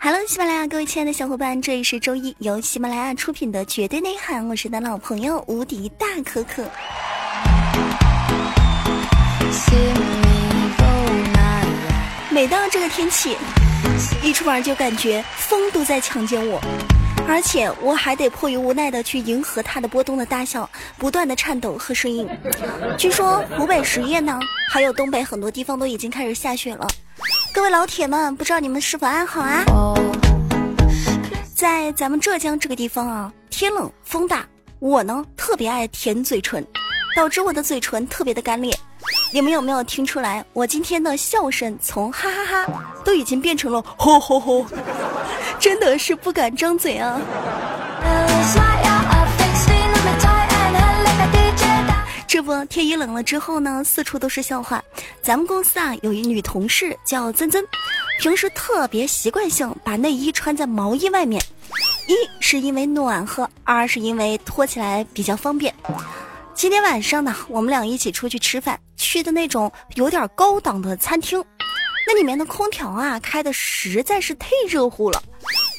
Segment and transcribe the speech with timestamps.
[0.00, 6.62] Hello，喜马拉雅各位亲爱的小伙伴，这里是周一由喜马拉雅出品的绝对内涵，我是你的老朋友无敌大可可。
[12.30, 13.36] 每到这个天气，
[14.22, 16.60] 一出门就感觉风都在强奸我，
[17.26, 22.28] 而且我还得迫于无奈的去迎合它的波动的大小，不断的颤抖和适应。
[22.96, 24.38] 据说湖北十堰呢，
[24.70, 26.86] 还有东北很多地方都已经开始下雪了。
[27.58, 29.64] 各位老铁们，不知道你们是否安好啊？
[31.56, 34.46] 在咱们浙江这个地方啊，天冷风大，
[34.78, 36.64] 我呢特别爱舔嘴唇，
[37.16, 38.72] 导致我的嘴唇特别的干裂。
[39.32, 40.44] 你们有没有听出来？
[40.52, 42.72] 我今天的笑声从哈哈哈
[43.04, 44.64] 都已经变成了吼吼吼，
[45.58, 47.20] 真的是不敢张嘴啊！
[52.28, 54.80] 这不，天一冷了之后呢，四处都是笑话。
[55.28, 57.62] 咱们公司啊，有一女同事叫曾曾，
[58.18, 61.38] 平时特别习惯性把内衣穿在毛衣外面，
[62.06, 65.74] 一是因为暖和，二是因为脱起来比较方便。
[66.54, 71.44] 今天晚上呢，我们俩一起出去吃饭，去的那种有点高档的餐厅，
[72.06, 75.22] 那里面的空调啊开的实在是太热乎了。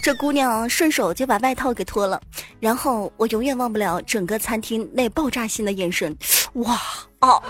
[0.04, 2.22] 这姑娘顺手就把外套给脱了，
[2.60, 6.16] 然后我永远忘不了整个餐厅那爆炸性的眼神。
[6.54, 6.80] 哇
[7.18, 7.42] 啊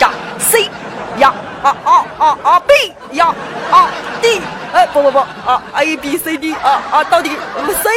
[0.00, 0.70] 呀 C
[1.18, 2.72] 呀啊啊啊啊 B
[3.16, 3.34] 呀
[3.70, 4.40] 啊 D
[4.72, 7.90] 哎不不不啊 A B C D 啊啊到底 C。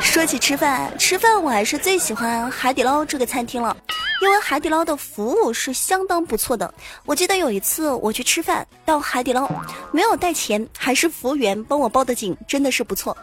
[0.00, 3.74] 说起吃饭，吃饭我还是最喜欢海底捞这个餐厅了。
[4.22, 6.72] 因为海底捞的服务是相当不错的。
[7.04, 9.50] 我记得有一次我去吃饭，到海底捞
[9.90, 13.16] 没有带钱，还是服务员帮我报的警，真的是不错。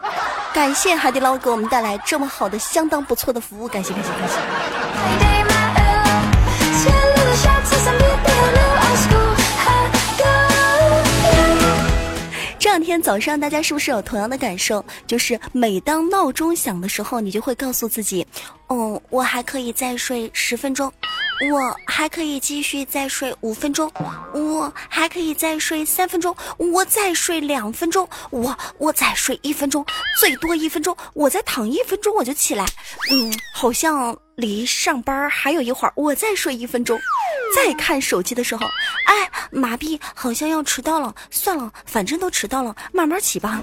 [0.52, 5.39] 感谢海底捞给我们带来这么好的、相当不错的服务，感谢感谢感谢。
[12.70, 14.84] 这两天早上，大家是不是有同样的感受？
[15.04, 18.24] 就是每当闹钟响的时候，你就会告诉自己
[18.70, 20.86] ：“哦，我还可以再睡十分钟，
[21.50, 23.90] 我还可以继续再睡五分钟，
[24.32, 29.84] 我还可以再睡三分钟，我再睡两分钟，我我再睡一分钟，
[30.20, 32.64] 最多一分钟，我再躺一分钟我就起来。
[33.10, 36.96] 嗯，好像离上班还有一会儿，我再睡一分钟。”
[37.54, 38.66] 再看手机的时候，
[39.04, 41.14] 哎，麻痹，好像要迟到了。
[41.30, 43.60] 算了，反正都迟到了，慢慢起吧。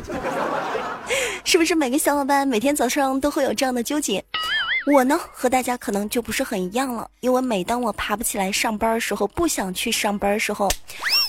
[1.46, 4.24] 是不是每个小伙伴每天早上都会有这样的纠结？
[4.86, 7.10] 我呢，和大家可能就不是很一样了。
[7.22, 10.70] 因为每当我爬不起来上班的时候，不想去上班的时候，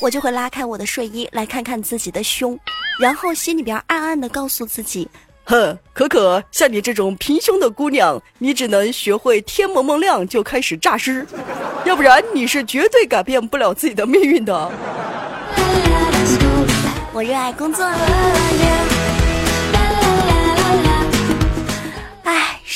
[0.00, 2.58] 我就会拉开我的睡衣来看看自己的胸，
[3.00, 5.08] 然后心里边暗暗的告诉自己。
[5.48, 11.26] 哼，可可，像你这种平胸的姑娘，你只能学会天蒙蒙亮就开始诈尸，
[11.86, 14.70] 要不然你是绝对改变不了自己的命运的。
[17.14, 17.88] 我热爱工作。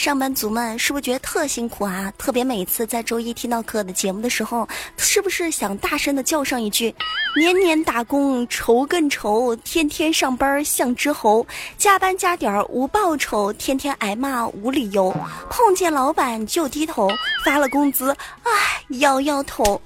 [0.02, 2.12] 上班族们是不是觉得特辛苦啊？
[2.18, 6.92] 特别每次在周一听到可的节目的时候，是不是想大声的叫上一句
[7.38, 11.46] ：“年年打工愁更愁，天天上班像只猴，
[11.78, 15.14] 加班加点无报酬，天天挨骂无理由，
[15.48, 17.08] 碰见老板就低头，
[17.44, 18.10] 发了工资，
[18.42, 19.80] 唉摇摇头，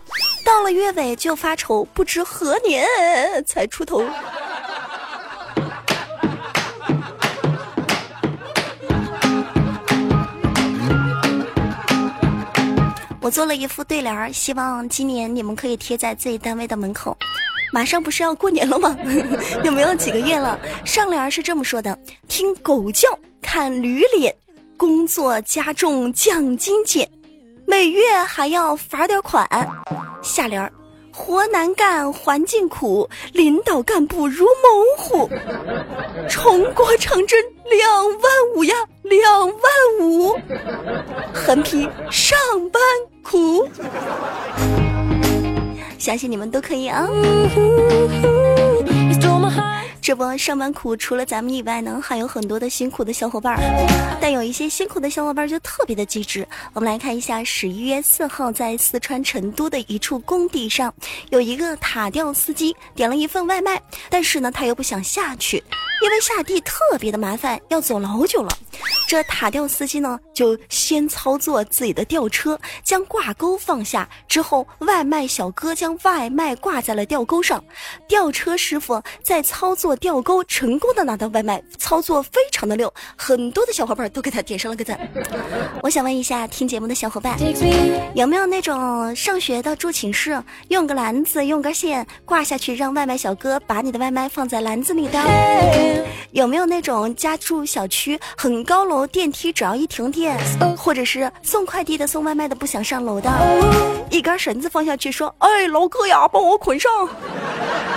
[0.46, 2.86] 到了月尾就发愁，不知何年
[3.44, 4.02] 才出头。”
[13.26, 17.16] 我做了一副对联，希望今年你们可以贴在自己单位的门口。
[17.72, 18.96] 马上不是要过年了吗？
[19.64, 20.56] 有没有几个月了？
[20.84, 21.98] 上联是这么说的：
[22.28, 23.08] 听狗叫，
[23.42, 24.32] 看驴脸，
[24.76, 27.10] 工作加重奖金减，
[27.66, 29.44] 每月还要罚点款。
[30.22, 30.72] 下联。
[31.16, 35.30] 活难干，环境苦，领导干部如猛虎，
[36.28, 37.38] 重国长征
[37.70, 39.54] 两万五呀，两万
[39.98, 40.38] 五，
[41.32, 42.38] 横批上
[42.70, 42.82] 班
[43.22, 43.66] 苦，
[45.98, 47.08] 相信你们都可以啊。
[50.06, 54.18] 这不上班苦，除了咱们以外呢，还有很多的辛苦的小伙伴儿。
[54.20, 56.46] 但有一些辛苦的小伙伴儿就特别的机智。
[56.74, 60.94] 我们来看一下，十一月四号，在四川成都的一处工地上，
[61.30, 65.56] 有一个塔吊司机点了一份外卖，但是呢，他又不想下去，
[66.00, 68.56] 因为下地特别的麻烦，要走老久了。
[69.08, 77.62] 这塔吊司机呢，就先操作自己的吊车，将挂钩放下之后，外卖小哥将外卖挂在了吊钩上，
[78.06, 79.95] 吊车师傅再操作。
[79.96, 84.98] 钓钩，成功的拿到外卖，操作非常的溜，很多的小伙伴都给他点上了个赞。
[85.82, 87.36] 我想问一下听节目的小伙伴，
[88.14, 95.18] 有没有那种上学到住寝室，用个篮子，用根线挂下去，让外卖小哥把你的外卖放在篮子里的？
[96.32, 100.36] 有没有那种家住小区很高楼，电梯只要一停电，
[100.76, 103.30] 或者是送快递的、送外卖的不想上楼的，
[104.10, 106.90] 一根绳子放下去说：“哎，老哥呀，帮我捆上。”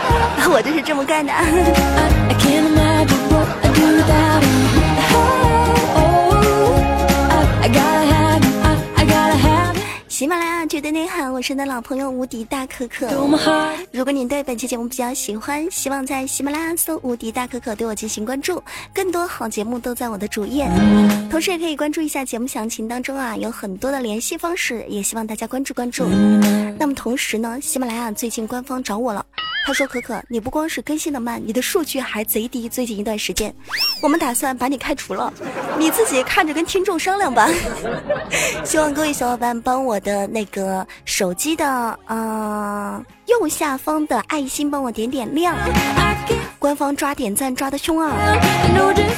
[0.51, 1.33] 我就是这么干的。
[10.07, 13.07] 喜马拉雅绝对内涵，我是你的老朋友无敌大可可。
[13.93, 18.61] 如果您对本期节目比较喜欢，希望在喜马拉雅搜“无敌大可可”对我进行关注，
[18.93, 20.69] 更多好节目都在我的主页。
[21.31, 26.05] 同时也可以关注一下节目详情当中啊，有很多的联系方式，也希望大家关注关注。
[26.77, 29.25] 那么同时呢，喜马拉雅最近官方找我了。
[29.69, 32.67] 他说：“可可，你不光是更新的慢，你的数据还贼低。
[32.67, 33.53] 最近一段时间，
[34.01, 35.31] 我们打算把你开除了，
[35.77, 37.47] 你自己看着跟听众商量吧。
[38.65, 41.67] 希望各位小伙伴帮我的那个手机的
[42.05, 45.55] 啊右下方的爱心帮我点点亮，
[46.57, 48.11] 官方抓点赞抓的凶啊！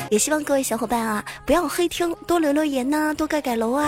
[0.10, 3.88] 也希望各位小伙伴啊不要黑听，多留留言呐，多盖盖楼啊，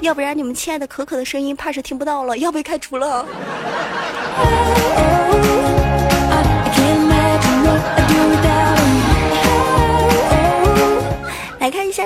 [0.00, 3.24] 要不然你们亲爱的可可的声音怕是听不到了，要被开除了。”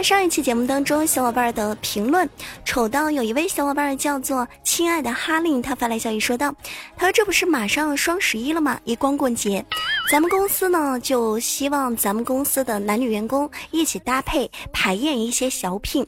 [0.02, 2.28] 上一期节目当中小伙伴的评论，
[2.64, 6.52] 瞅到有一位小伙伴叫做亲爱的哈令，他发来消息说道
[6.96, 8.80] ：“他说这不是马上双十一了吗？
[8.84, 9.64] 一光棍节，
[10.10, 16.04] 咱们公司呢就希望咱们公司的男女员工一起搭配排演一些小品，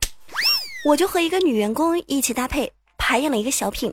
[0.84, 3.92] 我就和一个女员工一起搭配排演了一个小品。”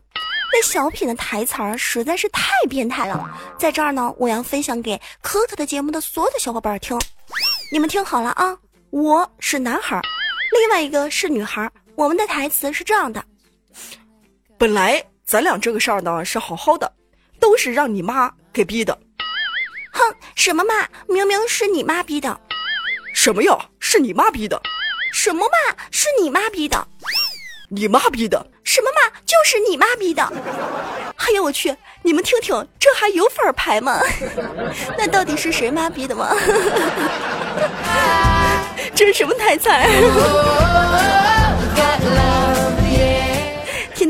[0.53, 6.99] 那小品的台词儿实在是太变态了，在这儿呢，我要分享给可可的节目的所有的小伙伴听，
[7.71, 8.57] 你们听好了啊！
[8.91, 10.01] 我是男孩，
[10.51, 13.23] 另外一个是女孩，我们的台词是这样的：
[14.57, 16.91] 本来咱俩这个事儿呢是好好的，
[17.39, 18.97] 都是让你妈给逼的。
[19.93, 20.85] 哼，什么妈？
[21.07, 22.37] 明明是你妈逼的。
[23.13, 23.57] 什么呀？
[23.79, 24.61] 是你妈逼的。
[25.13, 25.75] 什么妈？
[25.89, 26.85] 是你妈逼的。
[27.69, 28.45] 你妈逼的。
[28.65, 28.99] 什么嘛？
[29.25, 30.21] 就是你妈逼的！
[31.17, 31.75] 哎呀，我去！
[32.03, 34.01] 你们听听，这还有法儿排吗？
[34.97, 36.35] 那到底是谁妈逼的吗？
[39.01, 39.67] 这是什么台词？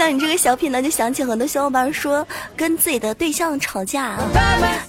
[0.01, 2.27] 听到你这个小品呢，就想起很多小伙伴说
[2.57, 4.17] 跟自己的对象吵架。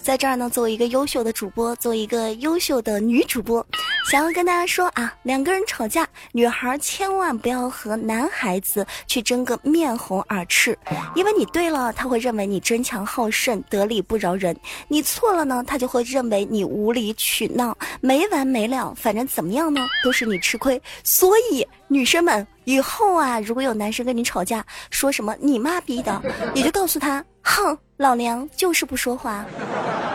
[0.03, 3.65] 在这儿呢，作为一个优秀的主播，作为一个优秀的女主播。
[4.11, 10.77] 想要跟大家说啊，两个人吵架，女孩千万不要和男孩子去争个面红耳赤，
[11.15, 14.55] 因为你对了，他会认为你争强好胜、得理不饶人；
[14.89, 18.95] 你错了呢，他就会认为你无理取闹、没完没了。
[18.97, 20.81] 反正怎么样呢，都是你吃亏。
[21.05, 26.23] 所以，女生们以后啊，如果有男生跟你吵架，说什么你妈逼的，
[26.55, 29.45] 你就告诉他，哼，老娘就是不说话，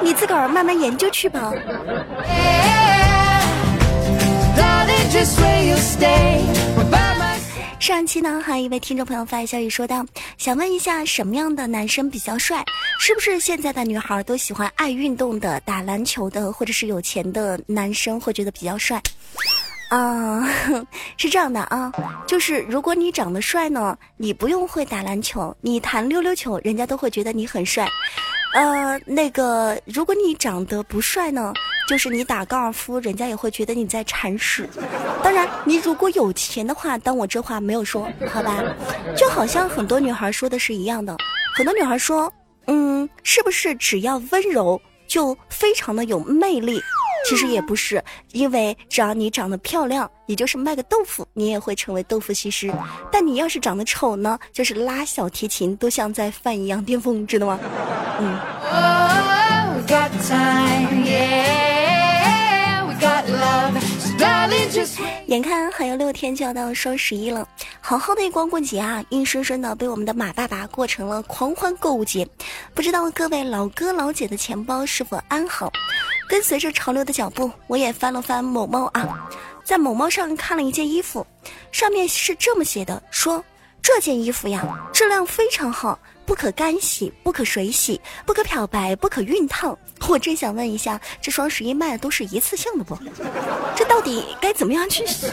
[0.01, 1.53] 你自个儿慢慢研究去吧。
[7.79, 10.03] 上期呢，还有一位听众朋友发来消息说道
[10.39, 12.65] ：“想问一下，什么样的男生比较帅？
[12.99, 18.99] 是不是现在的女孩都喜欢爱运动的、打篮球的，或者是有钱的男生会觉得比较帅？”
[19.89, 20.47] 啊，
[21.17, 21.91] 是这样的啊，
[22.27, 27.87] 就是如果你长得帅呢，你不用会打篮球，你弹溜溜球，人家都会觉得你很帅。
[28.53, 31.53] 呃，那个，如果你长得不帅呢？
[31.87, 34.67] 就是你打高尔夫，人家也会觉得你在铲屎。
[35.23, 38.61] 当然，你如果有钱的话，当我这话没有说，好吧？
[39.15, 41.15] 就好像很多女孩说的是一样的。
[41.53, 42.31] 很多女孩说，
[42.65, 46.81] 嗯，是不是只要温柔就非常的有魅力？
[47.27, 52.73] 其实也不是，因为只要你长得漂亮，也就是卖个豆腐，你也会成为豆腐西施。
[53.11, 57.59] 但你要是长得丑呢，就是拉小提琴都像在犯一样巅峰，知道吗？
[58.19, 58.39] 嗯。
[65.27, 67.47] 眼看还有六天就要到双十一了，
[67.81, 72.25] 好好的一光棍节啊，硬生生的被我们的马爸爸过成了狂欢购物节。
[72.73, 75.71] 不知道各位老哥老姐的钱包是否安好？
[76.27, 79.29] 跟随着潮流的脚步，我也翻了翻某猫啊，
[79.63, 81.25] 在某猫上看了一件衣服，
[81.71, 83.43] 上面是这么写的：说
[83.81, 85.97] 这件衣服呀，质量非常好。
[86.25, 89.79] 不可干洗，不可水洗，不可漂白，不可熨烫。
[90.09, 92.97] 我真想问一下，这双十一卖的都是一次性的不？
[93.77, 95.27] 这到底该怎么样去洗？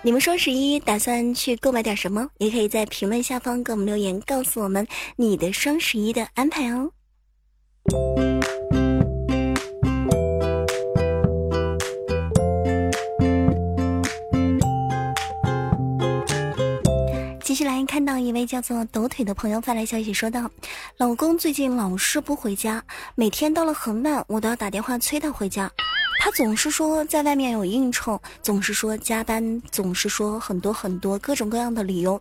[0.00, 2.26] 你们双十一打算去购买点什么？
[2.38, 6.90] 也可以在评论下方给我们留言，告诉我们你的双十一的安排哦。
[7.84, 7.92] 接
[17.54, 20.50] 下来看到一位叫做抖腿的朋友发来消息，说道
[20.96, 22.82] ：“老公最近老是不回家，
[23.14, 25.70] 每天到了很晚，我都要打电话催他回家。
[26.18, 32.20] 他总是说在外面有应酬，总是说加班，总是说很多很多各种各样的理由。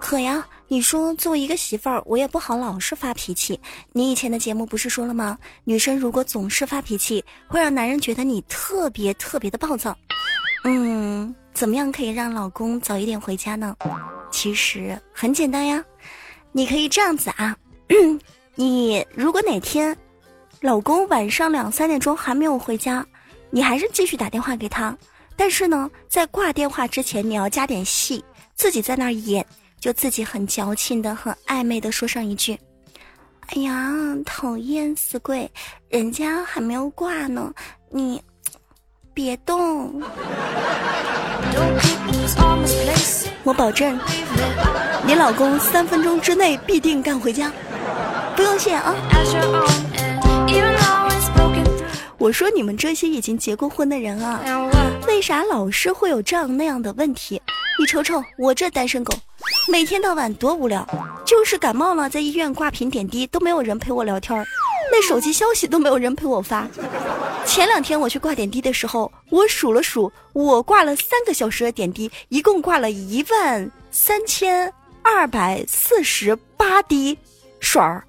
[0.00, 3.58] 可呀，你说作为一个媳妇儿，我也不好老是发脾气。
[3.92, 5.38] 你以前的节目不是说了吗？
[5.62, 9.96] 女生如果总是发脾气，会让男人觉得你特别特别的暴躁。
[10.64, 13.76] 嗯，怎么样可以让老公早一点回家呢？”
[14.32, 15.84] 其实很简单呀，
[16.50, 17.56] 你可以这样子啊，
[18.56, 19.96] 你如果哪天
[20.60, 23.06] 老公晚上两三点钟还没有回家，
[23.54, 24.98] 你还是继续打电话给他，
[25.36, 28.24] 但是呢，在挂电话之前你要加点戏，
[28.56, 29.46] 自己在那儿演，
[29.78, 32.58] 就自己很矫情的、很暧昧的说上一句
[33.54, 33.94] ：“哎呀，
[34.26, 35.48] 讨厌死鬼，
[35.88, 37.54] 人家还没有挂呢，
[37.90, 38.20] 你
[39.14, 40.02] 别动。”
[43.44, 43.96] 我保证，
[45.06, 47.52] 你老公三分钟之内必定赶回家，
[48.34, 48.92] 不用谢啊！
[52.24, 54.40] 我说你们这些已经结过婚的人啊，
[55.06, 57.38] 为啥老是会有这样那样的问题？
[57.78, 59.12] 你瞅瞅我这单身狗，
[59.70, 60.88] 每天到晚多无聊，
[61.26, 64.42] 就是感冒了在医院挂瓶点滴都没有人陪我聊天儿。
[64.90, 66.66] 那手机消息都没有人陪我发。
[67.44, 77.18] 前两天我去挂点滴的时候，我数了数，我挂了三个小时的点滴，一共挂了一万三千二百四十八滴
[77.60, 78.02] 水儿。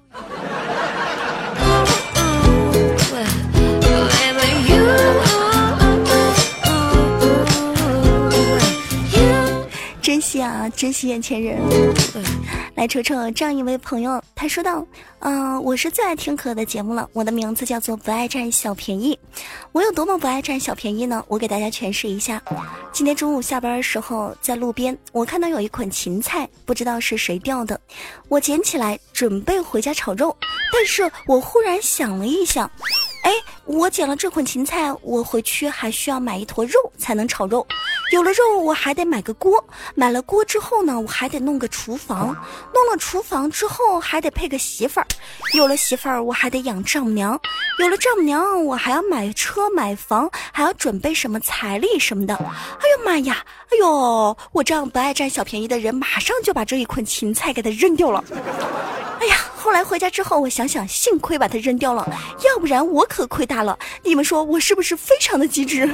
[10.36, 11.58] 珍惜啊，珍惜眼前人。
[12.74, 14.86] 来瞅瞅这样一位朋友，他说道
[15.20, 17.08] ：“嗯，我是最爱听可的节目了。
[17.14, 19.18] 我的名字叫做不爱占小便宜。
[19.72, 21.24] 我有多么不爱占小便宜呢？
[21.26, 22.42] 我给大家诠释一下。
[22.92, 27.80] 今天中午下班的时候，在路边我看到有一捆芹菜，不知道是谁掉的，
[28.28, 30.36] 我捡起来准备回家炒肉，
[30.70, 32.70] 但是我忽然想了一想。”
[33.26, 33.32] 哎，
[33.64, 37.66] 我捡了这捆芹菜，我回去还需要买一坨肉才能炒肉。
[38.12, 39.52] 有了肉，我还得买个锅。
[39.96, 42.28] 买了锅之后呢，我还得弄个厨房。
[42.72, 45.06] 弄了厨房之后，还得配个媳妇儿。
[45.54, 47.36] 有了媳妇儿，我还得养丈母娘。
[47.80, 52.36] 有了丈母娘，我还要买车买房，还要准备什么彩礼什么的。
[52.36, 52.44] 哎
[52.96, 53.44] 呦妈呀！
[53.72, 58.22] 哎呦，我这样不爱占小便宜的人，马上就把这一捆芹菜给它扔掉了。
[59.20, 59.36] 哎呀！
[59.66, 62.08] 后来回家之后，我想想，幸亏把它扔掉了，
[62.44, 63.76] 要不然我可亏大了。
[64.04, 65.86] 你们说我是不是非常的机智？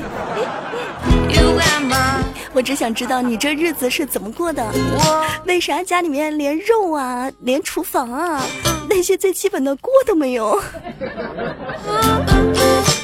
[2.53, 4.63] 我只想知道你这日子是怎么过的？
[5.47, 8.45] 为啥家里面连肉啊，连厨房啊，
[8.91, 10.61] 那些最基本的锅都没有？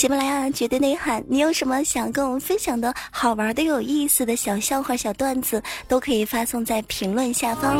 [0.00, 7.78] 喜马拉雅绝对内涵，你有什么想跟我们分享的好玩的、有意思的小笑话、小段子，都可以发送在评论下方。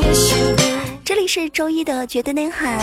[1.03, 2.79] 这里是周一的绝对内涵，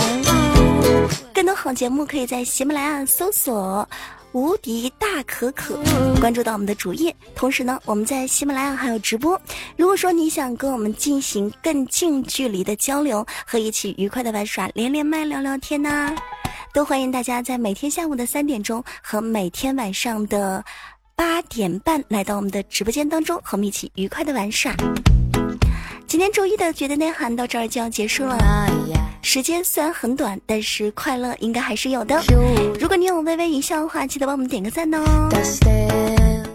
[1.33, 3.89] 更多好节目可以在喜马拉雅搜索
[4.35, 5.79] “无敌大可可”，
[6.19, 7.15] 关注到我们的主页。
[7.37, 9.41] 同时呢，我们在喜马拉雅还有直播。
[9.77, 16.13] 如果说你想跟我们进行更近距离的交流，和一起愉快的玩耍、连连麦、聊聊天呢？
[16.73, 20.65] 都欢迎大家在每天下午的三点钟和每天晚上的
[21.17, 24.75] 八点半来到我们的直播间当中，和我们一起愉快的玩耍。
[26.07, 28.39] 今天周一的绝对内涵到这儿就要结束了，
[29.23, 32.23] 时间虽然很短，但是快乐应该还是有的。
[32.81, 35.29] 如果你有微微一笑的话，记得帮我们点个赞哦。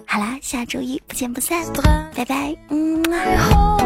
[0.07, 1.63] 好啦，下周一不见不散，
[2.15, 2.55] 拜拜。
[2.69, 3.82] 嗯。